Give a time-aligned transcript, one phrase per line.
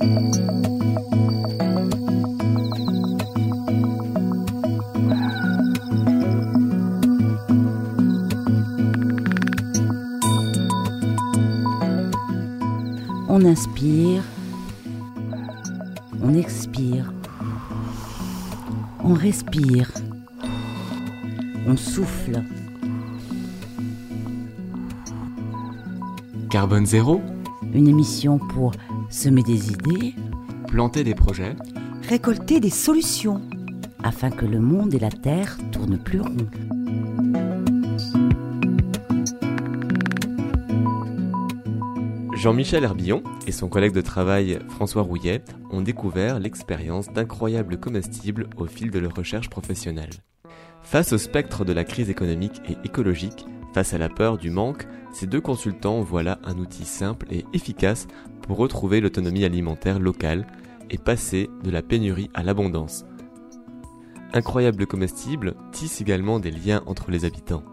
[0.00, 0.04] On
[13.44, 14.22] inspire,
[16.22, 17.12] on expire,
[19.04, 19.90] on respire,
[21.66, 22.42] on souffle.
[26.48, 27.20] Carbone zéro,
[27.74, 28.72] Une émission pour
[29.12, 30.14] semer des idées
[30.68, 31.54] planter des projets,
[32.08, 33.42] Récolter des solutions.
[34.02, 36.36] afin que le monde et la Terre tournent plus rond.
[42.34, 48.66] Jean-Michel Herbillon et son collègue de travail François Rouillet ont découvert l'expérience d'incroyables comestibles au
[48.66, 50.10] fil de leur recherche professionnelle.
[50.82, 54.86] Face au spectre de la crise économique et écologique, face à la peur du manque,
[55.12, 58.06] ces deux consultants voilà un outil simple et efficace
[58.42, 60.46] pour retrouver l'autonomie alimentaire locale
[60.90, 63.04] et passer de la pénurie à l'abondance.
[64.34, 67.64] Incroyables comestibles tissent également des liens entre les habitants.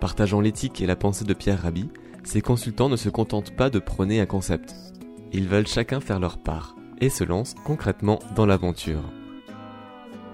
[0.00, 1.90] Partageant l'éthique et la pensée de Pierre Rabhi,
[2.24, 4.74] ces consultants ne se contentent pas de prôner un concept.
[5.32, 9.02] Ils veulent chacun faire leur part et se lancent concrètement dans l'aventure.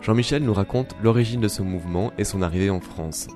[0.00, 3.27] Jean-Michel nous raconte l'origine de ce mouvement et son arrivée en France.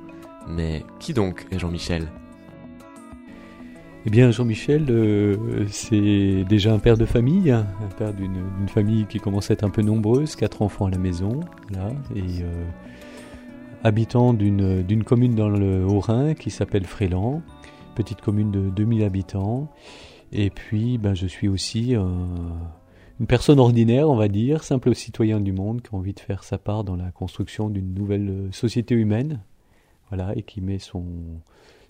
[0.48, 2.09] Mais qui donc est Jean-Michel?
[4.05, 9.07] Eh bien, Jean-Michel, euh, c'est déjà un père de famille, hein, un père d'une famille
[9.07, 11.39] qui commence à être un peu nombreuse, quatre enfants à la maison,
[11.70, 12.65] là, et euh,
[13.85, 17.43] habitant d'une commune dans le Haut-Rhin qui s'appelle Fréland,
[17.95, 19.69] petite commune de 2000 habitants.
[20.33, 21.95] Et puis, ben, je suis aussi
[23.23, 26.43] une personne ordinaire, on va dire, simple citoyen du monde qui a envie de faire
[26.43, 29.41] sa part dans la construction d'une nouvelle euh, société humaine,
[30.12, 31.05] voilà, et qui met son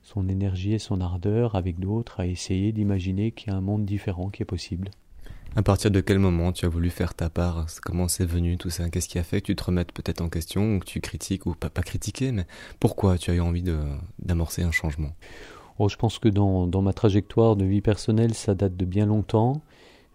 [0.03, 3.85] son énergie et son ardeur avec d'autres à essayer d'imaginer qu'il y a un monde
[3.85, 4.91] différent qui est possible.
[5.55, 7.67] À partir de quel moment tu as voulu faire ta part?
[7.83, 8.89] Comment c'est venu tout ça?
[8.91, 11.47] Qu'est-ce qui a fait que tu te remettes peut-être en question ou que tu critiques
[11.47, 12.47] ou pas, pas critiquer, mais
[12.81, 13.63] pourquoi tu as eu envie
[14.19, 15.13] d'amorcer un changement?
[15.79, 19.07] Oh, je pense que dans, dans ma trajectoire de vie personnelle, ça date de bien
[19.07, 19.63] longtemps.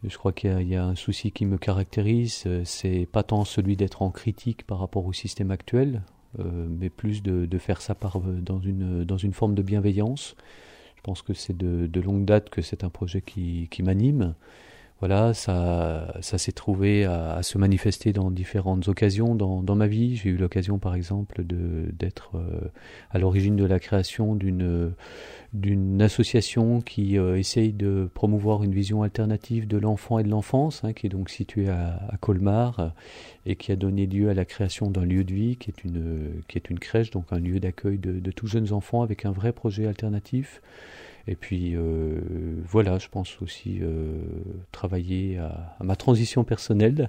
[0.03, 3.45] Je crois qu'il y y, a un souci qui me caractérise, euh, c'est pas tant
[3.45, 6.03] celui d'être en critique par rapport au système actuel,
[6.43, 10.35] mais plus de, de faire sa part euh, dans une, dans une forme de bienveillance.
[10.95, 14.35] Je pense que c'est de, de longue date que c'est un projet qui, qui m'anime.
[14.99, 20.15] Voilà, ça, ça s'est trouvé à, se manifester dans différentes occasions dans, ma vie.
[20.15, 22.71] J'ai eu l'occasion, par exemple, d'être euh,
[23.11, 24.93] à l'origine de la création d'une
[25.53, 30.83] d'une association qui euh, essaye de promouvoir une vision alternative de l'enfant et de l'enfance,
[30.83, 32.93] hein, qui est donc située à, à Colmar
[33.45, 36.41] et qui a donné lieu à la création d'un lieu de vie qui est une
[36.47, 39.31] qui est une crèche, donc un lieu d'accueil de, de tous jeunes enfants avec un
[39.31, 40.61] vrai projet alternatif.
[41.27, 42.21] Et puis euh,
[42.63, 44.21] voilà, je pense aussi euh,
[44.71, 47.07] travailler à, ma transition personnelle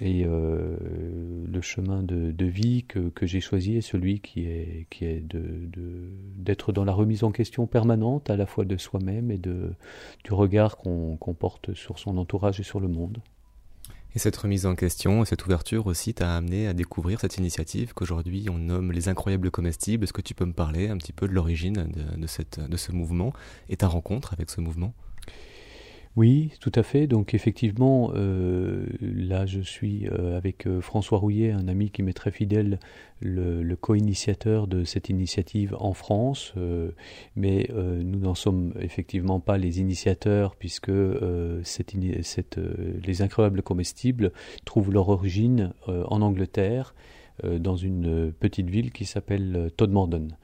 [0.00, 0.76] et euh,
[1.46, 6.10] le chemin de, vie que, j'ai choisi est celui qui est, qui est de, de-
[6.36, 9.72] d'être dans la remise en question permanente à la fois de soi-même et de,
[10.24, 13.18] du regard qu'on, qu'on porte sur son entourage et sur le monde.
[14.14, 17.94] Et cette remise en question et cette ouverture aussi t'a amené à découvrir cette initiative
[17.94, 20.04] qu'aujourd'hui on nomme les incroyables comestibles.
[20.04, 23.32] Est-ce que tu peux me parler un petit peu de l'origine de, de ce mouvement
[23.68, 24.94] et ta rencontre avec ce mouvement?
[26.16, 27.08] Oui, tout à fait.
[27.08, 32.12] Donc effectivement, euh, là je suis euh, avec euh, François Rouillet, un ami qui m'est
[32.12, 32.78] très fidèle,
[33.20, 36.54] le, co-initiateur de cette initiative en France.
[37.36, 41.62] mais nous n'en sommes effectivement pas les initiateurs puisque les
[43.22, 44.32] incroyables comestibles
[44.64, 46.94] trouvent leur origine en Angleterre,
[47.42, 50.36] dans une petite ville qui s'appelle Todmorden.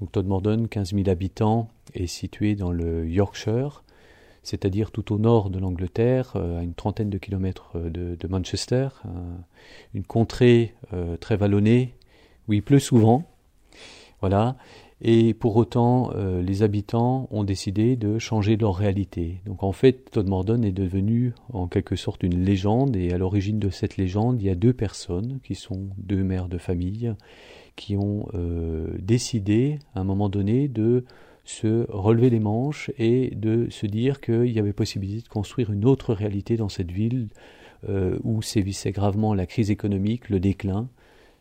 [0.00, 3.83] Donc Todmorden, 15 000 habitants, est situé dans le Yorkshire
[4.44, 8.88] c'est-à-dire tout au nord de l'Angleterre, euh, à une trentaine de kilomètres euh, de, Manchester,
[9.04, 9.42] un-
[9.94, 11.94] une contrée euh, très vallonnée
[12.48, 13.24] où il pleut souvent.
[14.20, 14.56] Voilà.
[15.00, 19.40] Et pour autant, euh, les habitants ont décidé de changer leur réalité.
[19.44, 23.70] Donc en fait, Todmorden est devenu en quelque sorte une légende, et à l'origine de
[23.70, 27.12] cette légende, il y a deux personnes qui sont deux mères de famille
[27.76, 31.04] qui ont euh, décidé à un moment donné de
[31.44, 35.84] se relever les manches et de se dire qu'il y avait possibilité de construire une
[35.84, 37.28] autre réalité dans cette ville
[37.88, 40.88] euh, où sévissait gravement la crise économique, le déclin.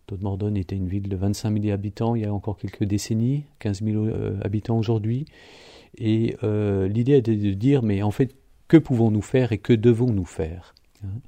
[0.07, 3.83] Todmorden était une ville de 25 000 habitants il y a encore quelques décennies, 15
[3.83, 5.25] 000 euh, habitants aujourd'hui.
[5.97, 8.35] Et euh, l'idée était de dire, mais en fait,
[8.67, 10.73] que pouvons-nous faire et que devons-nous faire
[11.03, 11.19] hein?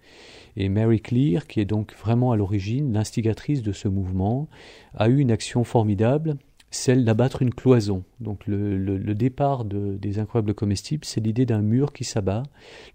[0.57, 4.47] Et Mary Clear, qui est donc vraiment à l'origine, l'instigatrice de ce mouvement,
[4.93, 6.37] a eu une action formidable,
[6.75, 8.03] celle d'abattre une cloison.
[8.19, 12.43] Donc le, départ des incroyables comestibles, c'est l'idée d'un mur qui s'abat,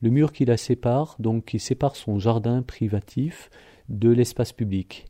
[0.03, 3.51] le mur qui la sépare, donc qui sépare son jardin privatif
[3.89, 5.07] de l'espace public.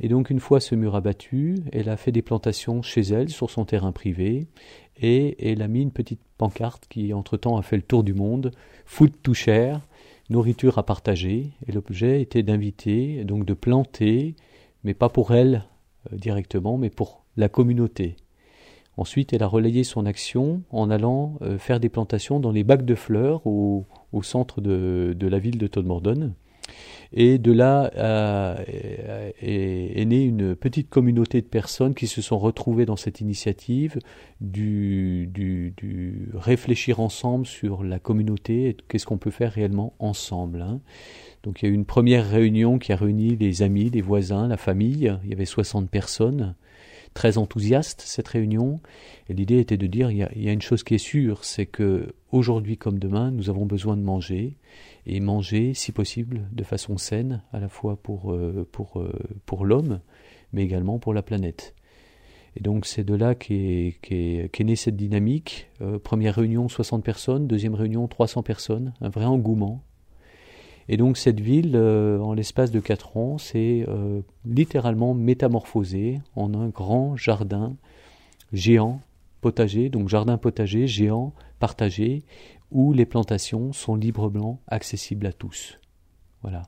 [0.00, 3.50] Et donc une fois ce mur abattu, elle a fait des plantations chez elle, sur
[3.50, 4.48] son terrain privé,
[5.00, 8.50] et elle a mis une petite pancarte qui entre-temps a fait le tour du monde,
[8.84, 9.80] food to share,
[10.30, 14.34] nourriture à partager, et l'objet était d'inviter, donc de planter,
[14.82, 15.64] mais pas pour elle
[16.12, 18.16] euh, directement, mais pour la communauté.
[18.96, 22.84] Ensuite, elle a relayé son action en allant euh, faire des plantations dans les bacs
[22.84, 23.86] de fleurs au,
[24.22, 26.34] centre de, la ville de Todmorden.
[27.12, 27.90] Et de là
[29.40, 33.98] est, née une petite communauté de personnes qui se sont retrouvées dans cette initiative
[34.40, 35.30] du,
[36.32, 40.62] réfléchir ensemble sur la communauté et qu'est-ce qu'on peut faire réellement ensemble.
[40.62, 40.80] Hein.
[41.42, 44.48] Donc il y a eu une première réunion qui a réuni les amis, les voisins,
[44.48, 45.14] la famille.
[45.24, 46.54] Il y avait 60 personnes
[47.14, 48.80] très enthousiaste cette réunion.
[49.28, 52.14] Et l'idée était de dire il y, a, une chose qui est sûre, c'est que
[52.32, 54.56] aujourd'hui comme demain, nous avons besoin de manger
[55.06, 60.00] et manger, si possible, de façon saine, à la fois pour euh, euh, l'homme,
[60.52, 61.74] mais également pour la planète.
[62.56, 65.68] Et donc c'est de là qu'est qu née cette dynamique.
[65.80, 69.82] Euh, première réunion 60 personnes, deuxième réunion 300 personnes, un vrai engouement
[70.88, 76.54] et donc cette ville, euh, en l'espace de quatre ans, s'est euh, littéralement métamorphosée en
[76.54, 77.76] un grand jardin
[78.52, 79.00] géant
[79.40, 82.22] potager, donc jardin potager géant partagé,
[82.70, 85.78] où les plantations sont librement accessibles à tous.
[86.42, 86.62] Voilà.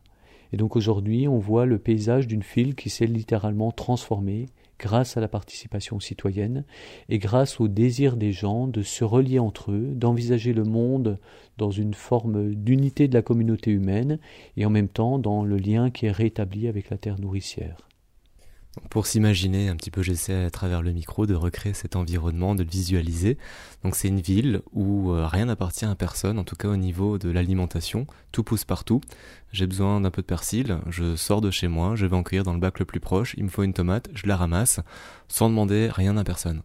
[0.52, 4.46] Et donc aujourd'hui, on voit le paysage d'une ville qui s'est littéralement transformée
[4.78, 6.64] grâce à la participation citoyenne
[7.08, 11.18] et grâce au désir des gens de se relier entre eux, d'envisager le monde
[11.58, 14.18] dans une forme d'unité de la communauté humaine
[14.56, 17.86] et en même temps dans le lien qui est rétabli avec la terre nourricière.
[18.90, 22.62] Pour s'imaginer un petit peu, j'essaie à travers le micro de recréer cet environnement, de
[22.62, 23.38] le visualiser.
[23.82, 27.18] Donc c'est une ville où euh, rien n'appartient à personne, en tout cas au niveau
[27.18, 28.06] de l'alimentation.
[28.32, 29.00] Tout pousse partout.
[29.52, 32.44] J'ai besoin d'un peu de persil, je sors de chez moi, je vais en cueillir
[32.44, 34.80] dans le bac le plus proche, il me faut une tomate, je la ramasse,
[35.28, 36.62] sans demander rien à personne.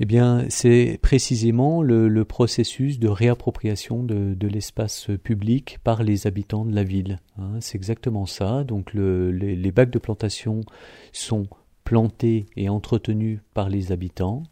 [0.00, 6.74] Eh bien, c'est précisément le, processus de réappropriation de, l'espace public par les habitants de
[6.74, 7.20] la ville.
[7.38, 7.58] Hein.
[7.60, 8.64] c'est exactement ça.
[8.64, 10.60] Donc, les, bacs de plantation
[11.12, 11.46] sont
[11.84, 14.42] plantés et entretenus par les habitants.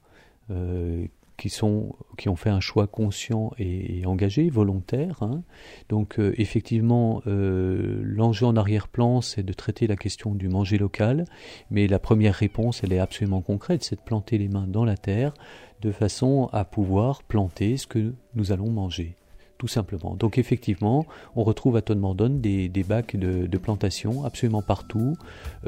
[0.50, 1.06] Euh,
[1.42, 5.24] qui, sont, qui ont fait un choix conscient et, engagé, volontaire.
[5.24, 5.42] Hein.
[5.88, 11.24] Donc euh, effectivement, euh, l'enjeu en arrière-plan, c'est de traiter la question du manger local,
[11.68, 14.96] mais la première réponse, elle est absolument concrète, c'est de planter les mains dans la
[14.96, 15.34] terre
[15.80, 19.16] de façon à pouvoir planter ce que nous allons manger
[19.58, 20.14] tout simplement.
[20.16, 21.06] Donc effectivement,
[21.36, 25.16] on retrouve à Tonmordon des, des bacs de, plantation absolument partout,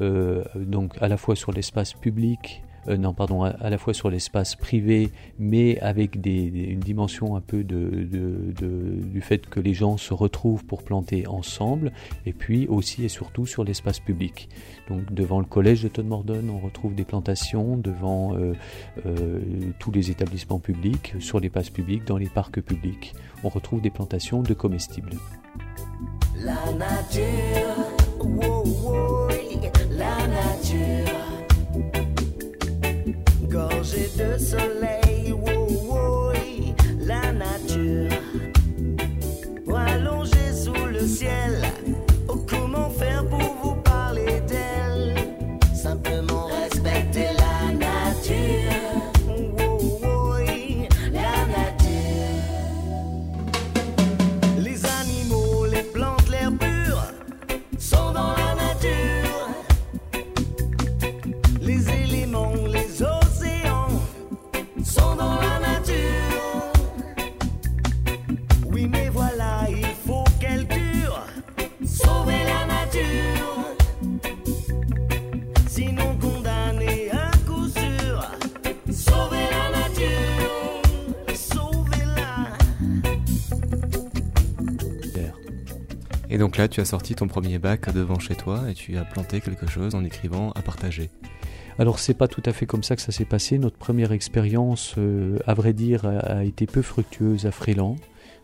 [0.00, 4.10] euh, donc à la fois sur l'espace public euh, non pardon, à, la fois sur
[4.10, 10.64] l'espace privé, mais avec une dimension un peu du fait que les gens se retrouvent
[10.64, 11.92] pour planter ensemble,
[12.26, 14.48] et puis aussi et surtout sur l'espace public.
[14.88, 18.54] Donc devant le collège de Tonmordon, on retrouve des plantations, devant euh,
[19.06, 19.40] euh,
[19.78, 23.90] tous les établissements publics, sur les places publiques, dans les parcs publics, on retrouve des
[23.90, 25.12] plantations de comestibles.
[26.44, 27.24] La nature,
[29.90, 31.13] la nature
[33.54, 35.03] gorgée de soleil,
[86.70, 89.94] Tu as sorti ton premier bac devant chez toi et tu as planté quelque chose
[89.94, 91.10] en écrivant à partager.
[91.78, 93.58] Alors c'est pas tout à fait comme ça que ça s'est passé.
[93.58, 97.96] Notre première expérience, euh, à vrai dire, a, été peu fructueuse à Fréland.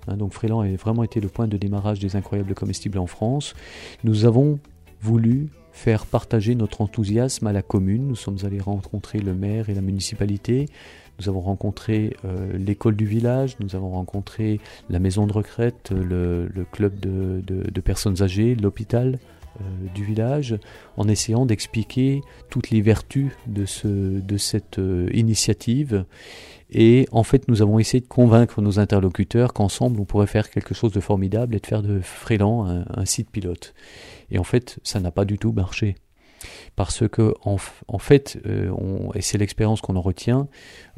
[0.07, 3.55] Hein, donc Fréland a vraiment été le point de démarrage des incroyables comestibles en France.
[4.05, 4.59] Nous avons
[5.01, 8.07] voulu faire partager notre enthousiasme à la commune.
[8.07, 10.67] Nous sommes allés rencontrer le maire et la municipalité.
[11.21, 14.59] Nous avons rencontré euh, l'école du village, nous avons rencontré
[14.89, 19.19] la maison de retraite, le, club de, personnes âgées, l'hôpital
[19.95, 20.57] du village
[20.97, 24.81] en essayant d'expliquer toutes les vertus de, ce, de cette
[25.13, 26.07] initiative.
[26.71, 30.73] Et en fait, nous avons essayé de convaincre nos interlocuteurs qu'ensemble, on pourrait faire quelque
[30.73, 33.75] chose de formidable et de faire de Fréland un, un site pilote.
[34.31, 35.97] Et en fait, ça n'a pas du tout marché
[36.77, 37.59] parce que en,
[37.99, 38.73] fait, euh,
[39.15, 40.49] et c'est l'expérience qu'on en retient,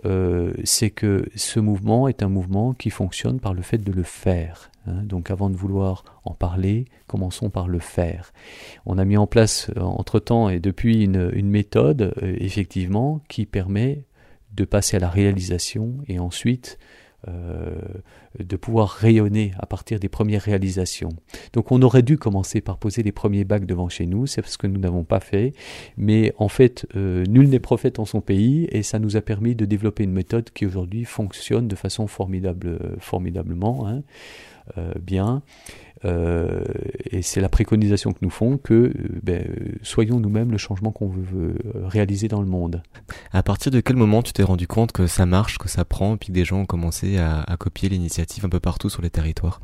[0.04, 4.02] euh, c'est que ce mouvement est un mouvement qui fonctionne par le fait de le
[4.02, 4.70] faire.
[4.86, 5.02] Hein.
[5.02, 8.32] Donc avant de vouloir en parler, commençons par le faire.
[8.86, 14.04] On a mis en place euh, entre-temps et depuis une, méthode, effectivement, qui permet
[14.54, 16.78] de passer à la réalisation et ensuite
[18.38, 21.10] de pouvoir rayonner à partir des premières réalisations.
[21.52, 24.58] Donc on aurait dû commencer par poser les premiers bacs devant chez nous, c'est ce
[24.58, 25.52] que nous n'avons pas fait,
[25.96, 29.54] mais en fait euh, nul n'est prophète en son pays et ça nous a permis
[29.54, 34.02] de développer une méthode qui aujourd'hui fonctionne de façon formidable, formidablement hein,
[34.78, 35.42] euh, bien.
[36.04, 36.64] Euh,
[37.10, 39.44] et c'est la préconisation que nous font que euh, ben,
[39.82, 42.82] soyons nous-mêmes le changement qu'on veut réaliser dans le monde.
[43.32, 46.16] À partir de quel moment tu t'es rendu compte que ça marche, que ça prend,
[46.16, 49.60] puis que des gens ont commencé à copier l'initiative un peu partout sur les territoires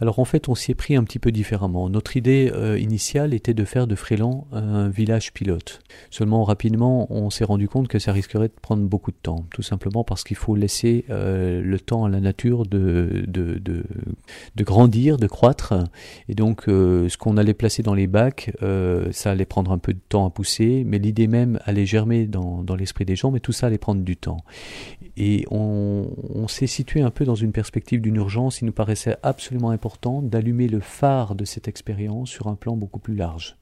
[0.00, 1.88] alors en fait, on s'y est pris un petit peu différemment.
[1.88, 5.80] Notre idée euh, initiale était de faire de Fréland un village pilote.
[6.10, 9.62] Seulement rapidement, on s'est rendu compte que ça risquerait de prendre beaucoup de temps, tout
[9.62, 13.24] simplement parce qu'il faut laisser euh, le temps à la nature de,
[14.56, 15.74] grandir, de croître.
[16.28, 18.52] Et donc, euh, ce qu'on allait placer dans les bacs,
[19.10, 22.62] ça allait prendre un peu de temps à pousser, mais l'idée même allait germer dans,
[22.62, 24.38] dans l'esprit des gens, mais tout ça allait prendre du temps.
[25.16, 28.60] Et on, on s'est situé un peu dans une perspective d'une urgence.
[28.60, 33.00] Il nous paraissait absolument important d'allumer le phare de cette expérience sur un plan beaucoup
[33.00, 33.57] plus large.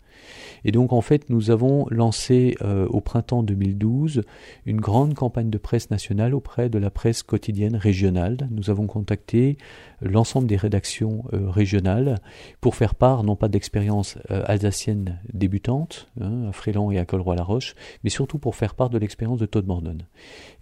[0.65, 4.23] Et donc en fait, nous avons lancé euh, au printemps 2012
[4.65, 8.49] une grande campagne de presse nationale auprès de la presse quotidienne régionale.
[8.51, 9.59] Nous avons contacté
[10.01, 12.21] l'ensemble des rédactions euh, régionales
[12.61, 17.75] pour faire part non pas d'expériences euh, alsaciennes débutantes, hein, à Fréland et à Colroy-la-Roche,
[18.05, 20.03] mais surtout pour faire part de l'expérience de Todd Morden.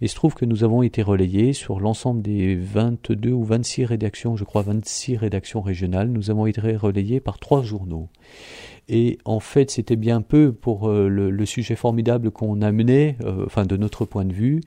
[0.01, 4.35] Et se trouve que nous avons été relayés sur l'ensemble des 22 ou 26 rédactions,
[4.35, 8.09] je crois 26 rédactions régionales, nous avons été relayés par trois journaux.
[8.87, 13.45] Et en fait, c'était bien peu pour euh, le, sujet formidable qu'on a mené, euh,
[13.45, 14.61] enfin de notre point de vue.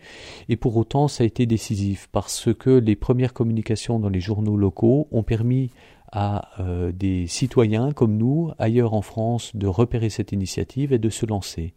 [0.48, 4.56] Et pour autant, ça a été décisif parce que les premières communications dans les journaux
[4.56, 5.70] locaux ont permis
[6.10, 11.10] à euh, des citoyens comme nous, ailleurs en France, de repérer cette initiative et de
[11.10, 11.74] se lancer.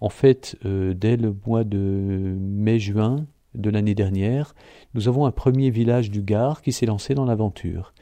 [0.00, 4.54] En fait, dès le mois de mai-juin de l'année dernière,
[4.94, 7.92] nous avons un premier village du Gard qui s'est lancé dans l'aventure.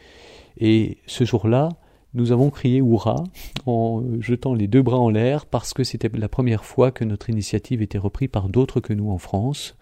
[0.58, 1.70] Et ce jour-là,
[2.16, 3.22] nous avons crié hurrah
[3.66, 7.30] en jetant les deux bras en l'air parce que c'était la première fois que notre
[7.30, 9.76] initiative était reprise par d'autres que nous en France.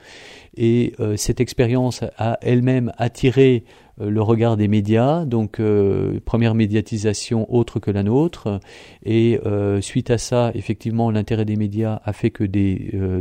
[0.57, 3.65] Et euh, cette expérience a elle-même attiré
[4.01, 8.61] euh, le regard des médias, donc euh, première médiatisation autre que la nôtre.
[9.05, 9.39] Et
[9.81, 12.45] suite à ça, effectivement, l'intérêt des médias a fait que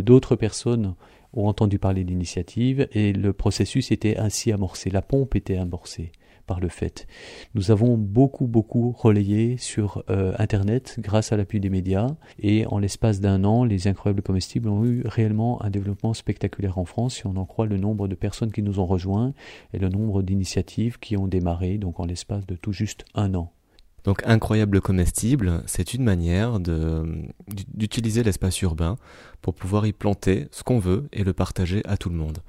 [0.01, 0.96] d'autres personnes
[1.34, 6.12] ont entendu parler d'initiative et le processus était ainsi amorcé, la pompe était amorcée
[6.45, 7.07] par le fait.
[7.55, 12.07] Nous avons beaucoup, beaucoup relayé sur euh, Internet grâce à l'appui des médias
[12.39, 16.85] et en l'espace d'un an, les incroyables comestibles ont eu réellement un développement spectaculaire en
[16.85, 19.33] France si on en croit le nombre de personnes qui nous ont rejoints
[19.73, 23.51] et le nombre d'initiatives qui ont démarré donc en l'espace de tout juste un an.
[24.03, 26.59] Donc incroyable comestible, c'est une manière
[27.73, 28.97] d'utiliser l'espace urbain
[29.41, 32.39] pour pouvoir y planter ce qu'on veut et le partager à tout le monde.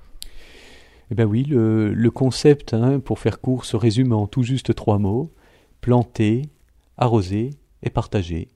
[1.11, 4.99] Eh bien oui, le, concept, hein, pour faire court, se résume en tout juste trois
[4.99, 5.33] mots.
[5.81, 6.49] Planter,
[6.97, 7.51] arroser
[7.83, 8.49] et partager.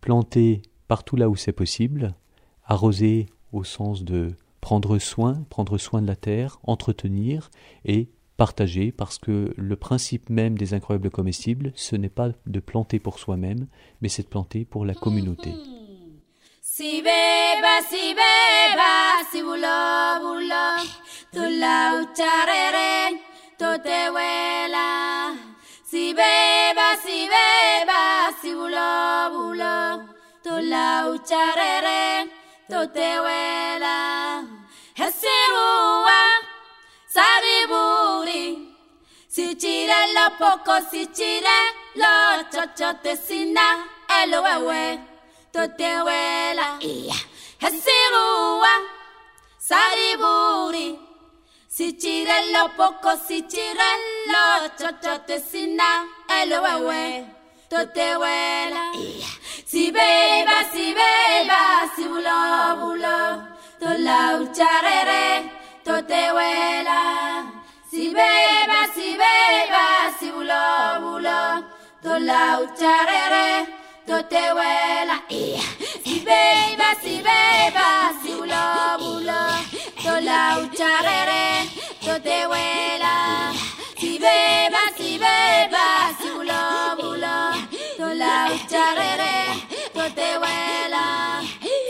[0.00, 2.14] Planter partout là où c'est possible.
[2.64, 7.50] Arroser au sens de prendre soin, prendre soin de la terre, entretenir
[7.84, 13.00] et partager parce que le principe même des incroyables comestibles, ce n'est pas de planter
[13.00, 13.66] pour soi-même,
[14.00, 15.52] mais c'est de planter pour la communauté.
[16.78, 20.76] Si beba, si beba, si bulo, bulo,
[21.32, 23.20] tu la ucharere,
[23.58, 25.34] to te vuela.
[25.82, 30.06] Si beba, si beba, si bulo, bulo,
[30.40, 32.30] tu la ucharere,
[32.68, 34.46] to te vuela.
[34.94, 36.20] Hesirua,
[37.08, 38.76] sariburi,
[39.26, 41.58] si chire lo poco, si chire
[41.96, 43.84] lo chochote, sina,
[44.22, 45.17] el huehue
[45.52, 47.14] tote wela iya.
[47.58, 48.72] Hesiruwa
[49.58, 50.98] sariburi.
[51.68, 54.44] Sichirelo poco sichirelo.
[54.78, 57.26] Chochote sina elowewe.
[57.70, 59.26] Tote wela iya.
[59.66, 61.60] Sibeba sibeba
[61.96, 63.42] sibulo bulo
[63.80, 65.50] tola ucharere.
[65.84, 67.00] Tote wela
[67.90, 69.84] sibeba sibeba
[70.18, 71.64] sibulo bulo
[72.02, 73.66] tola ucharere
[74.08, 75.16] totewela
[76.04, 77.88] sibeiba sibeiba
[78.22, 79.42] sibulobulo
[80.02, 81.44] tolautarere
[82.04, 83.14] totewela
[84.00, 85.84] sibeiba sibeiba
[86.18, 87.36] sibulobulo
[87.98, 89.34] tolautarere
[89.94, 91.04] totewela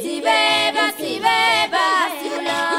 [0.03, 1.85] sibeiba sibeiba
[2.19, 2.78] sibulobulo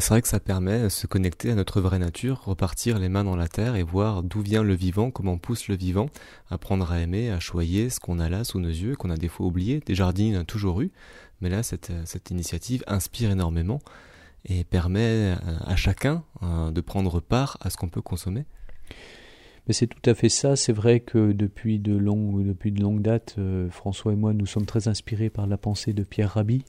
[0.00, 3.22] C'est vrai que ça permet de se connecter à notre vraie nature, repartir les mains
[3.22, 6.06] dans la terre et voir d'où vient le vivant, comment pousse le vivant,
[6.48, 9.28] apprendre à aimer, à choyer ce qu'on a là sous nos yeux, qu'on a des
[9.28, 9.80] fois oublié.
[9.84, 10.90] Des jardins, a toujours eu,
[11.42, 13.78] mais là, cette, cette initiative inspire énormément
[14.46, 18.46] et permet à chacun euh, de prendre part à ce qu'on peut consommer.
[19.66, 20.56] Mais c'est tout à fait ça.
[20.56, 24.46] C'est vrai que depuis de longues, depuis de longues dates, euh, François et moi, nous
[24.46, 26.64] sommes très inspirés par la pensée de Pierre Rabhi,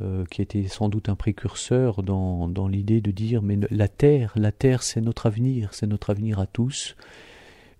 [0.00, 4.32] euh, qui était sans doute un précurseur dans, dans l'idée de dire mais la terre,
[4.36, 6.94] la terre, c'est notre avenir, c'est notre avenir à tous.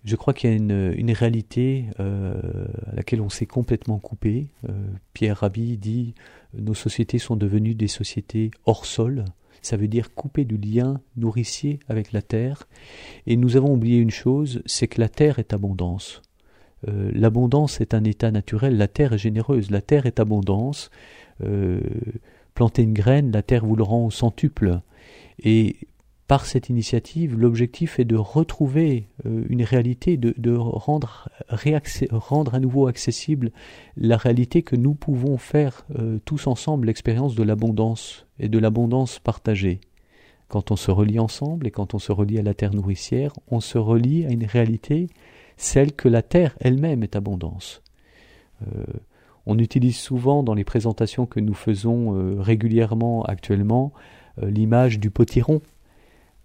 [0.05, 4.49] Je crois qu'il y a une, une réalité euh, à laquelle on s'est complètement coupé.
[4.69, 4.73] Euh,
[5.13, 6.15] Pierre Rabhi dit
[6.55, 9.25] nos sociétés sont devenues des sociétés hors sol.
[9.63, 12.67] Ça veut dire couper du lien nourricier avec la terre.
[13.29, 16.23] Et nous avons oublié une chose, c'est que la terre est abondance.
[16.87, 18.77] L'abondance est un état naturel.
[18.77, 19.73] La terre est généreuse.
[19.73, 20.91] La terre est abondance.
[21.45, 21.81] Euh,
[22.55, 24.81] planter une graine, la terre vous le rend au centuple.
[25.39, 25.77] Et
[26.27, 33.51] par cette initiative, l'objectif est de retrouver euh, une réalité, de, rendre, à nouveau accessible
[33.97, 39.21] la réalité que nous pouvons faire euh, tous ensemble, l'expérience de l'abondance et de l'abondance
[39.21, 39.81] partagée.
[40.49, 43.61] Quand on se relie ensemble et quand on se relie à la terre nourricière, on
[43.61, 45.07] se relie à une réalité,
[45.57, 47.83] celle que la terre elle-même est abondance.
[49.49, 53.93] On utilise souvent dans les présentations que nous faisons régulièrement actuellement
[54.41, 55.61] l'image du potiron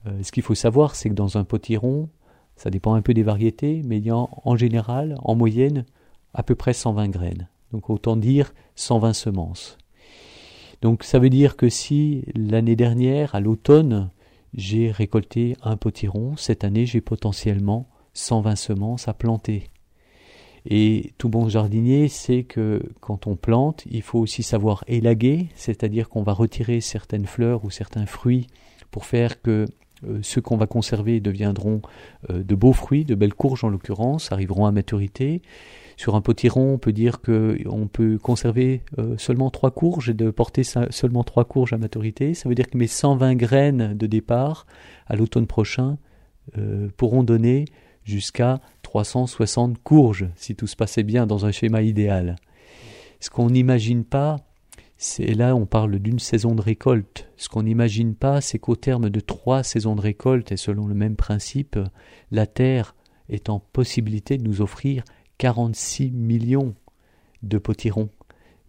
[0.08, 2.10] euh, ce qu'il faut savoir, c'est que dans un potiron,
[2.56, 5.86] ça dépend un peu des variétés, mais il y a en général, en moyenne,
[6.34, 7.48] à peu près 120 graines.
[7.72, 9.78] Donc autant dire 120 semences.
[10.82, 14.10] Donc ça veut dire que si l'année dernière, à l'automne,
[14.54, 19.70] j'ai récolté un potiron, cette année j'ai potentiellement 120 semences à planter.
[20.66, 26.08] Et tout bon jardinier sait que quand on plante, il faut aussi savoir élaguer, c'est-à-dire
[26.08, 28.48] qu'on va retirer certaines fleurs ou certains fruits
[28.92, 29.66] pour faire que
[30.08, 31.82] euh, ceux qu'on va conserver deviendront
[32.30, 35.42] euh, de beaux fruits, de belles courges en l'occurrence, arriveront à maturité.
[35.98, 40.32] Sur un potiron, on peut dire qu'on peut conserver euh, seulement trois courges et de
[40.32, 42.34] porter seulement trois courges à maturité.
[42.34, 44.66] Ça veut dire que mes 120 graines de départ
[45.08, 45.98] à l'automne prochain
[46.98, 47.66] pourront donner
[48.04, 48.60] jusqu'à
[48.94, 52.36] 360 courges si tout se passait bien dans un schéma idéal.
[53.20, 54.38] Ce qu'on n'imagine pas,
[55.18, 57.28] et là, on parle d'une saison de récolte.
[57.36, 60.94] Ce qu'on n'imagine pas, c'est qu'au terme de trois saisons de récolte, et selon le
[60.94, 61.80] même principe,
[62.30, 62.96] la Terre
[63.30, 65.04] est en possibilité de nous offrir
[65.40, 66.76] 46 millions
[67.42, 68.10] de potirons.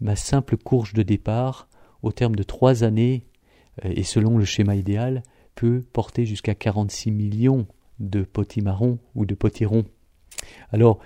[0.00, 1.68] Ma simple courge de départ,
[2.02, 3.26] au terme de trois années,
[3.84, 5.22] euh, et selon le schéma idéal,
[5.54, 7.66] peut porter jusqu'à 46 millions
[7.98, 9.84] de potimarrons ou de potirons.
[10.72, 11.00] Alors,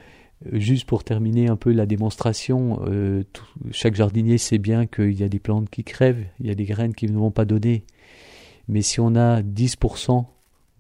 [0.53, 3.25] Juste pour terminer un peu la démonstration, euh,
[3.73, 6.65] chaque jardinier sait bien qu'il y a des plantes qui crèvent, il y a des
[6.65, 7.85] graines qui ne vont pas donner.
[8.69, 10.27] Mais si on a 10%,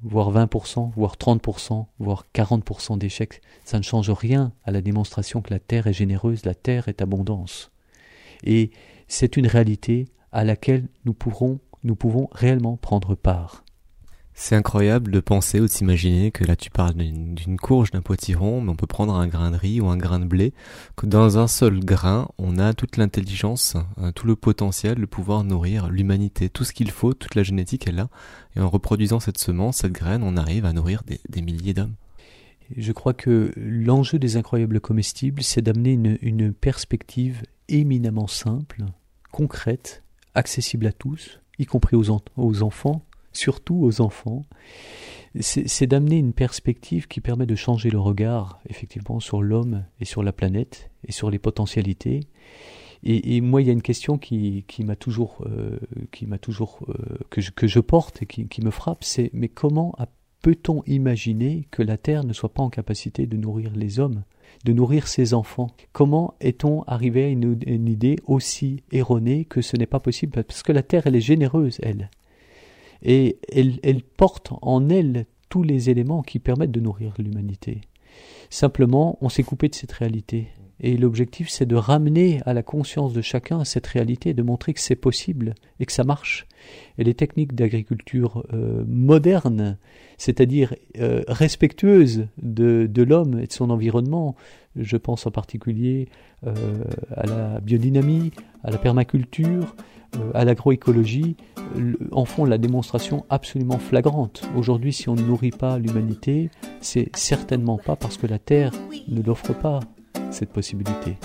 [0.02, 5.52] voire 20%, voire 30%, voire 40% d'échecs, ça ne change rien à la démonstration que
[5.52, 7.72] la terre est généreuse, la terre est abondance.
[8.44, 8.70] Et
[9.08, 13.64] c'est une réalité à laquelle nous pourrons, nous pouvons réellement prendre part.
[14.40, 18.60] C'est incroyable de penser ou de s'imaginer que là tu parles d'une courge, d'un potiron,
[18.60, 20.54] mais on peut prendre un grain de riz ou un grain de blé,
[20.94, 25.42] que dans un seul grain, on a toute l'intelligence, euh, tout le potentiel de pouvoir
[25.42, 28.10] nourrir l'humanité, tout ce qu'il faut, toute la génétique est là,
[28.54, 31.96] et en reproduisant cette semence, cette graine, on arrive à nourrir des, milliers d'hommes.
[32.76, 38.84] Je crois que l'enjeu des incroyables comestibles, c'est d'amener une, perspective éminemment simple,
[39.32, 40.04] concrète,
[40.36, 43.02] accessible à tous, y compris aux enfants,
[43.38, 44.42] surtout aux enfants,
[45.40, 50.22] c'est d'amener une perspective qui permet de changer le regard, effectivement, sur l'homme et sur
[50.22, 52.20] la planète et sur les potentialités.
[53.04, 55.78] Et, et moi, il y a une question qui, m'a toujours, euh,
[56.10, 59.30] qui m'a toujours euh, que, je, que je porte et qui, qui me frappe, c'est
[59.32, 59.94] mais comment
[60.42, 64.24] peut-on imaginer que la Terre ne soit pas en capacité de nourrir les hommes,
[64.64, 65.68] de nourrir ses enfants?
[65.92, 70.42] Comment est-on arrivé à une, une idée aussi erronée que ce n'est pas possible?
[70.42, 72.10] Parce que la Terre, elle est généreuse, elle.
[73.02, 77.80] Et elle, porte en elle tous les éléments qui permettent de nourrir l'humanité.
[78.50, 80.48] Simplement, on s'est coupé de cette réalité.
[80.80, 84.80] Et l'objectif, c'est de ramener à la conscience de chacun cette réalité, de montrer que
[84.80, 86.46] c'est possible et que ça marche.
[86.98, 89.76] Et les techniques d'agriculture euh, moderne,
[90.18, 94.36] c'est-à-dire euh, respectueuses de, l'homme et de son environnement,
[94.76, 96.08] je pense en particulier
[96.46, 96.52] euh,
[97.16, 99.74] à la biodynamie, à la permaculture,
[100.16, 101.36] euh, à l'agroécologie,
[102.12, 104.42] en font la démonstration absolument flagrante.
[104.56, 108.72] Aujourd'hui, si on ne nourrit pas l'humanité, c'est certainement pas parce que la Terre
[109.08, 109.80] ne l'offre pas
[110.30, 111.16] cette possibilité.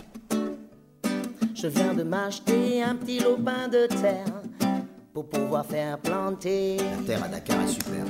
[1.53, 4.41] Je viens de m'acheter un petit lopin de terre
[5.13, 6.77] pour pouvoir faire planter.
[6.77, 8.09] La terre à Dakar est superbe.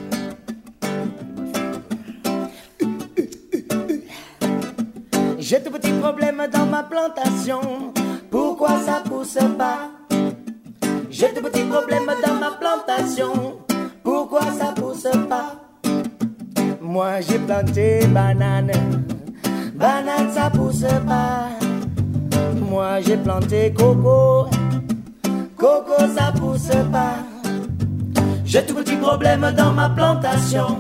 [5.39, 7.93] J'ai de petits problèmes dans ma plantation.
[8.31, 9.91] Pourquoi ça pousse pas?
[11.11, 13.59] J'ai de petits problèmes dans ma plantation.
[14.03, 15.61] Pourquoi ça pousse pas?
[16.81, 18.71] Moi j'ai planté banane.
[19.83, 21.49] Banane ça pousse pas.
[22.69, 24.47] Moi j'ai planté coco.
[25.57, 27.17] Coco ça pousse pas.
[28.45, 30.79] J'ai de petits problèmes dans ma plantation.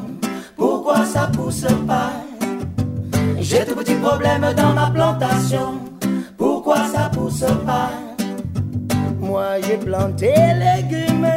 [0.55, 2.13] Pourquoi ça pousse pas?
[3.41, 5.79] J'ai de petits problèmes dans ma plantation.
[6.37, 7.91] Pourquoi ça pousse pas?
[9.19, 10.31] Moi j'ai planté
[10.63, 11.27] légumes,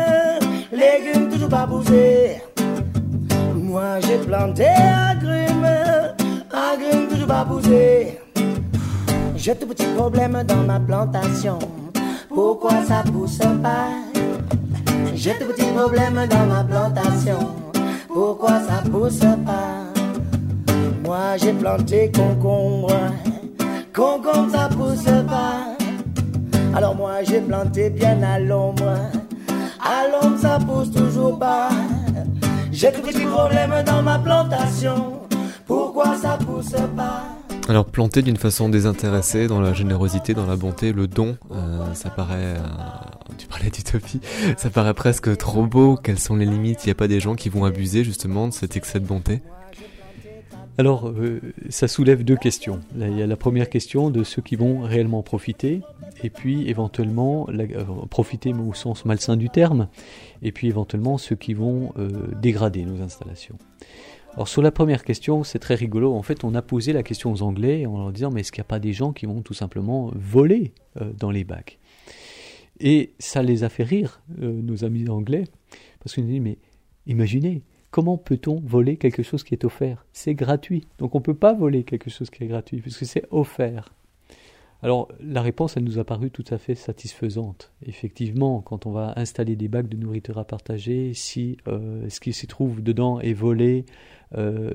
[0.71, 2.41] légumes toujours pas bougé.
[3.57, 4.69] Moi j'ai planté
[5.11, 5.67] agrumes,
[6.53, 7.06] agrumes
[9.37, 11.59] J'ai de petits problèmes dans ma plantation.
[12.29, 13.89] Pourquoi ça pousse pas?
[15.15, 17.39] J'ai de petits problèmes dans ma plantation.
[18.09, 19.85] Pourquoi ça pousse pas?
[21.05, 22.93] Moi j'ai planté concombre,
[23.95, 25.77] concombre ça pousse pas.
[26.75, 28.95] Alors moi j'ai planté bien à l'ombre,
[29.81, 31.69] à l'ombre ça pousse toujours pas.
[32.73, 35.21] J'ai de petits problèmes dans ma plantation,
[35.67, 37.25] pourquoi ça pousse pas?
[37.69, 42.11] Alors planter d'une façon désintéressée, dans la générosité, dans la bonté, le don, euh, ça
[42.11, 42.57] paraît...
[42.59, 42.59] euh,
[43.39, 44.21] tu parlais d'utopie,
[44.57, 45.97] ça paraît presque trop beau.
[45.97, 46.85] Quelles sont les limites?
[46.85, 49.43] Il n'y a pas des gens qui vont abuser justement de cet excès de bonté?
[50.79, 52.81] Alors, euh, ça soulève deux questions.
[52.97, 55.81] Là, il y a la première question de ceux qui vont réellement profiter,
[56.23, 59.89] et puis éventuellement la- euh, profiter mais au sens malsain du terme,
[60.43, 63.57] et puis éventuellement ceux qui vont euh, dégrader nos installations.
[64.37, 66.13] Alors sur la première question, c'est très rigolo.
[66.13, 68.61] En fait, on a posé la question aux Anglais en leur disant mais est-ce qu'il
[68.61, 71.79] n'y a pas des gens qui vont tout simplement voler euh, dans les bacs?
[72.79, 75.45] Et ça les a fait rire, euh, nos amis anglais,
[76.01, 76.59] parce qu'ils nous disent mais
[77.07, 80.05] imaginez, comment peut-on voler quelque chose qui est offert?
[80.13, 80.87] C'est gratuit.
[80.99, 83.95] Donc on ne peut pas voler quelque chose qui est gratuit, puisque c'est offert.
[84.83, 87.73] Alors la réponse, elle nous a paru tout à fait satisfaisante.
[87.87, 92.35] Effectivement, quand on va installer des bacs de nourriture à partager, si euh, ce qui
[92.35, 93.87] s'y trouve dedans est volé,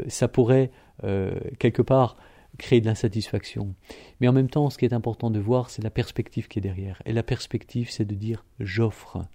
[0.07, 0.71] ça pourrait
[1.03, 2.15] euh, quelque part
[2.57, 3.73] créer de l'insatisfaction.
[4.19, 6.61] Mais en même temps, ce qui est important de voir, c'est la perspective qui est
[6.61, 7.01] derrière.
[7.05, 9.25] Et la perspective, c'est de dire j'offre.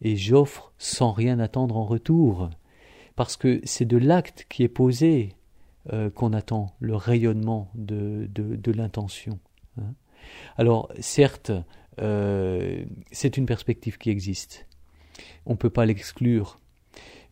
[0.00, 2.50] Et j'offre sans rien attendre en retour
[3.16, 5.34] parce que c'est de l'acte qui est posé
[5.92, 9.40] euh, qu'on attend le rayonnement de, de, l'intention.
[9.80, 9.94] hein.
[10.56, 11.50] Alors, certes,
[11.98, 14.68] euh, c'est une perspective qui existe.
[15.46, 16.60] On ne peut pas l'exclure.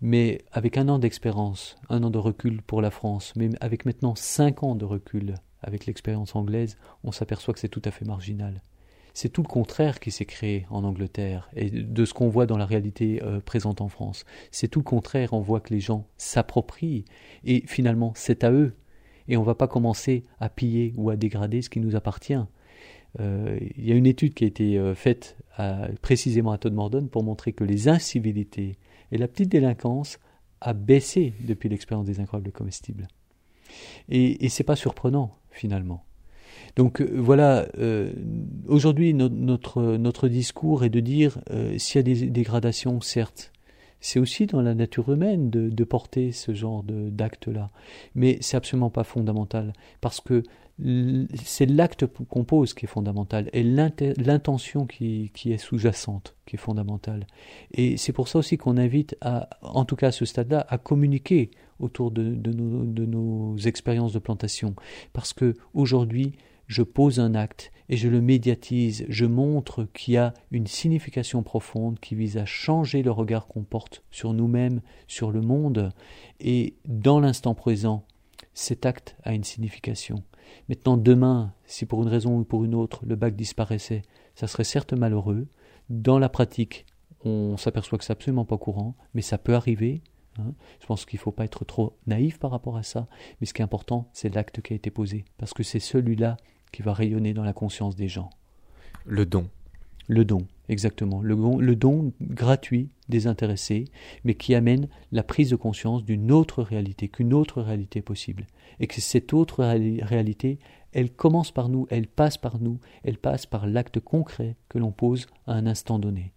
[0.00, 4.14] Mais avec un an d'expérience, un an de recul pour la France, mais avec maintenant
[4.14, 8.62] cinq ans de recul avec l'expérience anglaise, on s'aperçoit que c'est tout à fait marginal.
[9.14, 12.58] C'est tout le contraire qui s'est créé en Angleterre et de ce qu'on voit dans
[12.58, 14.26] la réalité euh, présente en France.
[14.50, 17.06] C'est tout le contraire, on voit que les gens s'approprient
[17.42, 18.74] et finalement c'est à eux.
[19.28, 22.36] Et on ne va pas commencer à piller ou à dégrader ce qui nous appartient.
[23.18, 25.38] Euh, Il y a une étude qui a été euh, faite
[26.02, 28.76] précisément à Todd-Morden pour montrer que les incivilités
[29.12, 30.18] et la petite délinquance
[30.60, 33.08] a baissé depuis l'expérience des incroyables comestibles.
[34.08, 36.04] Et, et c'est pas surprenant finalement.
[36.76, 38.12] Donc euh, voilà, euh,
[38.68, 43.52] aujourd'hui no- notre, discours est de dire euh, s'il y a des dégradations, certes,
[44.00, 47.70] c'est aussi dans la nature humaine de, porter ce genre d'acte-là,
[48.14, 50.42] mais c'est absolument pas fondamental parce que
[50.78, 57.26] c'est l'acte qu'on pose qui est fondamental et l'intention qui, est sous-jacente qui est fondamentale.
[57.72, 60.76] Et c'est pour ça aussi qu'on invite, à, en tout cas à ce stade-là, à
[60.76, 64.74] communiquer autour de, de nos, de nos expériences de plantation.
[65.12, 66.32] Parce que aujourd'hui,
[66.66, 71.42] je pose un acte et je le médiatise, je montre qu'il y a une signification
[71.42, 75.92] profonde qui vise à changer le regard qu'on porte sur nous-mêmes, sur le monde,
[76.40, 78.04] et dans l'instant présent,
[78.54, 80.22] cet acte a une signification.
[80.68, 84.02] Maintenant, demain, si pour une raison ou pour une autre, le bac disparaissait,
[84.34, 85.46] ça serait certes malheureux.
[85.88, 86.86] Dans la pratique,
[87.24, 90.02] on s'aperçoit que c'est absolument pas courant, mais ça peut arriver.
[90.38, 90.52] Hein.
[90.80, 93.08] Je pense qu'il ne faut pas être trop naïf par rapport à ça,
[93.40, 96.36] mais ce qui est important, c'est l'acte qui a été posé, parce que c'est celui-là
[96.72, 98.30] qui va rayonner dans la conscience des gens.
[99.04, 99.48] Le don.
[100.08, 101.20] Le don, exactement.
[101.20, 103.86] Le don, gratuit, désintéressé,
[104.24, 108.46] mais qui amène la prise de conscience d'une autre réalité, qu'une autre réalité possible.
[108.80, 110.58] Et que cette autre réalité,
[110.92, 114.92] elle commence par nous, elle passe par nous, elle passe par l'acte concret que l'on
[114.92, 116.32] pose à un instant donné.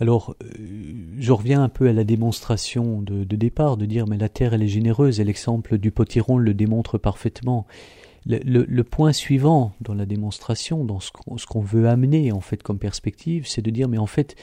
[0.00, 0.46] Alors, euh,
[1.18, 4.62] je reviens un peu à la démonstration de, départ, de dire mais la Terre elle
[4.62, 7.66] est généreuse, et l'exemple du potiron le démontre parfaitement.
[8.28, 11.10] Le, point suivant dans la démonstration, dans ce
[11.46, 14.36] qu'on veut amener en fait comme perspective, c'est de dire mais en fait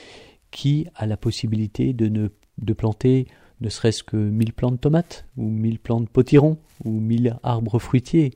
[0.50, 3.28] qui a la possibilité de ne planter
[3.62, 7.80] ne serait-ce que mille plants de tomates ou mille plants de potirons ou mille arbres
[7.80, 8.34] fruitiers?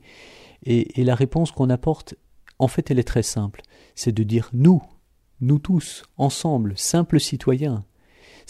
[0.64, 2.14] Et la réponse qu'on apporte,
[2.58, 3.62] en fait, elle est très simple,
[3.94, 4.82] c'est de dire nous,
[5.40, 7.84] nous tous, ensemble, simples citoyens.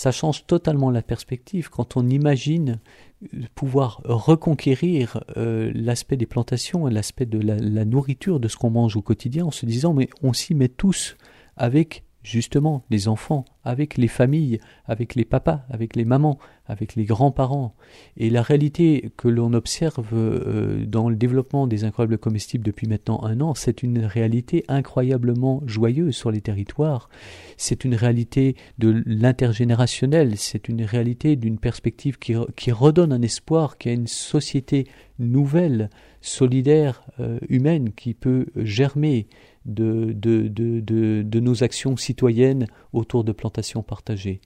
[0.00, 1.68] Ça change totalement la perspective.
[1.68, 2.78] Quand on imagine
[3.22, 8.56] euh, pouvoir reconquérir euh, l'aspect des plantations et l'aspect de la, la, nourriture de ce
[8.56, 11.18] qu'on mange au quotidien en se disant mais on s'y met tous
[11.58, 17.04] avec justement les enfants, avec les familles, avec les papas, avec les mamans, avec les
[17.04, 17.74] grands-parents.
[18.16, 23.22] Et la réalité que l'on observe euh, dans le développement des incroyables comestibles depuis maintenant
[23.24, 27.08] un an, c'est une réalité incroyablement joyeuse sur les territoires.
[27.56, 32.34] C'est une réalité de l'intergénérationnel, c'est une réalité d'une perspective qui,
[32.72, 34.86] redonne un espoir, qui a une société
[35.18, 39.26] nouvelle, solidaire, euh, humaine, qui peut germer
[39.66, 43.32] de, de, nos actions citoyennes autour de
[43.82, 44.40] partagées.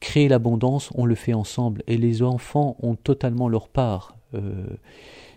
[0.00, 4.16] Créer l'abondance, on le fait ensemble et les enfants ont totalement leur part.
[4.34, 4.64] Euh,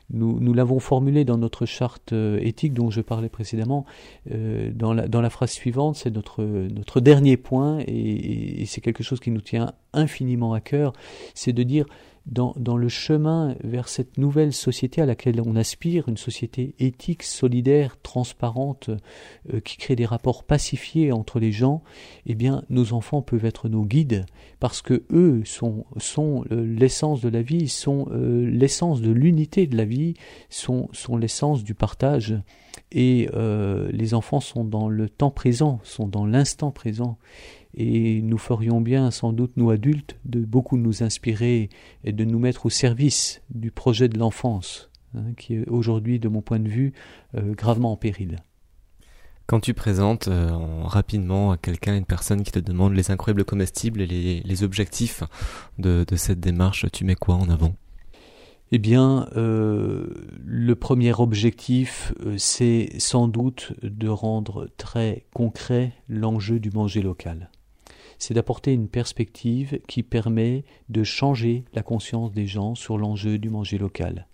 [0.10, 3.86] nous, l'avons formulé dans notre charte euh, éthique dont je parlais précédemment,
[4.32, 9.20] euh, dans, la, phrase suivante, c'est notre, notre dernier point, et, et c'est quelque chose
[9.20, 10.94] qui nous tient infiniment à cœur,
[11.34, 11.86] c'est de dire
[12.26, 17.98] dans, le chemin vers cette nouvelle société à laquelle on aspire, une société éthique, solidaire,
[18.02, 18.90] transparente,
[19.54, 21.84] euh, qui crée des rapports pacifiés entre les gens,
[22.26, 24.26] eh bien, nos enfants peuvent être nos guides
[24.60, 25.86] parce que eux sont,
[26.52, 30.14] euh, l'essence de la vie, sont euh, l'essence de l'unité de la vie,
[30.50, 32.36] sont l'essence du partage.
[32.92, 33.28] Et
[33.92, 37.18] les enfants sont dans le temps présent, sont dans l'instant présent
[37.76, 41.70] et nous ferions bien, sans doute, nous adultes, de beaucoup nous inspirer
[42.04, 46.28] et de nous mettre au service du projet de l'enfance, hein, qui est aujourd'hui, de
[46.28, 46.94] mon point de vue,
[47.36, 48.38] euh, gravement en péril.
[49.48, 50.52] Quand tu présentes euh,
[50.84, 55.24] rapidement à quelqu'un, une personne qui te demande les incroyables comestibles et les, objectifs
[55.80, 57.76] de, cette démarche, tu mets quoi en avant?
[58.72, 60.08] Eh bien, euh,
[60.46, 67.50] le premier objectif, c'est sans doute de rendre très concret l'enjeu du manger local
[68.18, 73.50] c'est d'apporter une perspective qui permet de changer la conscience des gens sur l'enjeu du
[73.50, 74.28] manger local.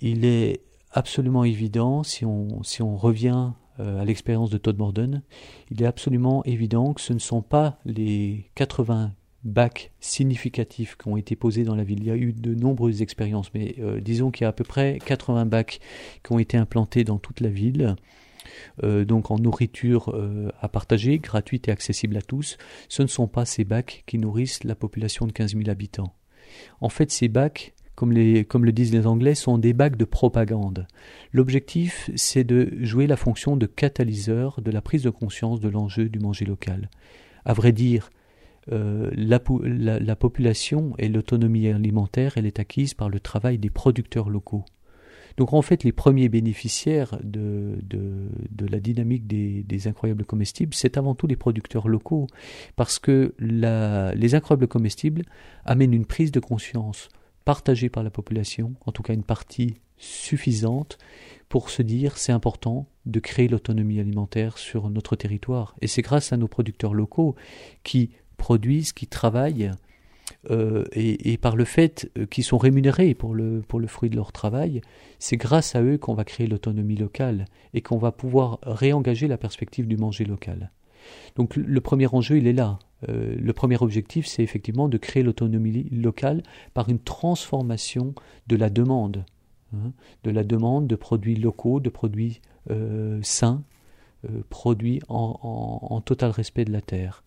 [0.00, 0.60] Il est
[0.92, 5.22] absolument évident, si on, revient euh, à l'expérience de Todd Morden,
[5.70, 9.12] il est absolument évident que ce ne sont pas les 80
[9.44, 12.00] bacs significatifs qui ont été posés dans la ville.
[12.00, 14.64] Il y a eu de nombreuses expériences, mais euh, disons qu'il y a à peu
[14.64, 15.80] près 80 bacs
[16.24, 17.96] qui ont été implantés dans toute la ville.
[18.82, 22.56] Euh, donc en nourriture euh, à partager, gratuite et accessible à tous,
[22.88, 26.14] ce ne sont pas ces bacs qui nourrissent la population de 15 000 habitants.
[26.80, 30.86] En fait, ces bacs, comme, le disent les Anglais, sont des bacs de propagande.
[31.32, 36.08] L'objectif, c'est de jouer la fonction de catalyseur de la prise de conscience de l'enjeu
[36.08, 36.90] du manger local.
[37.44, 38.10] À vrai dire,
[38.70, 44.64] euh, la, population et l'autonomie alimentaire, elle est acquise par le travail des producteurs locaux.
[45.38, 47.78] Donc en fait, les premiers bénéficiaires de,
[48.58, 52.26] la dynamique des, incroyables comestibles, c'est avant tout les producteurs locaux,
[52.74, 55.22] parce que les incroyables comestibles
[55.64, 57.08] amènent une prise de conscience
[57.44, 60.98] partagée par la population, en tout cas une partie suffisante,
[61.48, 65.76] pour se dire c'est important de créer l'autonomie alimentaire sur notre territoire.
[65.80, 67.36] Et c'est grâce à nos producteurs locaux
[67.84, 69.70] qui produisent, qui travaillent,
[70.50, 74.16] euh, et, par le fait euh, qu'ils sont rémunérés pour le, pour le fruit de
[74.16, 74.80] leur travail,
[75.18, 79.36] c'est grâce à eux qu'on va créer l'autonomie locale et qu'on va pouvoir réengager la
[79.36, 80.70] perspective du manger local.
[81.36, 82.78] Donc le premier enjeu, il est là.
[83.08, 86.42] Euh, le premier objectif, c'est effectivement de créer l'autonomie locale
[86.74, 88.14] par une transformation
[88.46, 89.24] de la demande,
[89.74, 89.92] hein,
[90.24, 92.40] de la demande de produits locaux, de produits
[93.22, 93.62] sains,
[94.50, 95.38] produits en,
[95.80, 97.22] en total respect de la terre.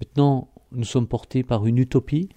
[0.00, 2.30] Maintenant, nous sommes portés par une utopie,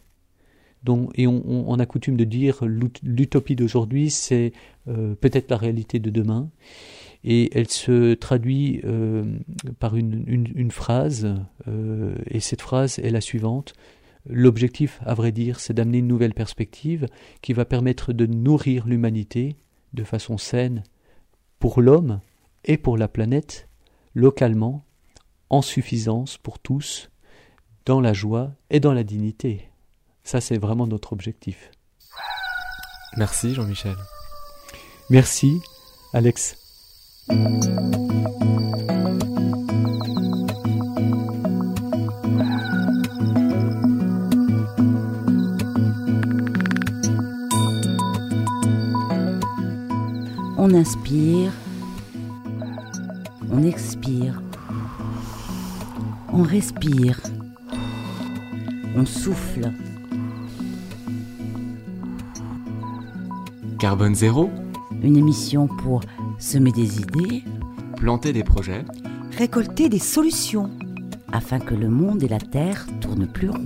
[1.16, 2.66] et on, a coutume de dire
[3.04, 4.52] l'utopie d'aujourd'hui, c'est
[4.90, 6.50] euh, peut-être la réalité de demain.
[7.24, 9.24] Et elle se traduit euh,
[9.80, 11.36] par une, une, phrase,
[11.70, 13.74] euh, et cette phrase est la suivante.
[14.30, 17.08] L'objectif, à vrai dire, c'est d'amener une nouvelle perspective
[17.42, 19.56] qui va permettre de nourrir l'humanité
[19.94, 20.84] de façon saine
[21.60, 22.20] pour l'homme
[22.66, 23.70] et pour la planète,
[24.16, 24.84] localement,
[25.50, 27.10] en suffisance pour tous,
[27.86, 29.70] dans la joie et dans la dignité.
[30.24, 31.72] Ça, c'est vraiment notre objectif.
[33.18, 33.96] Merci Jean-Michel.
[35.10, 35.60] Merci
[36.14, 36.56] Alex.
[50.58, 51.52] On inspire,
[53.52, 54.42] on expire,
[56.32, 57.20] on respire,
[59.04, 59.72] on souffle.
[63.80, 64.50] Carbone zéro
[65.02, 66.00] Une émission pour
[66.40, 67.44] semer des idées,
[67.98, 68.86] planter des projets,
[69.38, 70.70] récolter des solutions,
[71.34, 73.66] afin que le monde et la Terre tournent plus rond.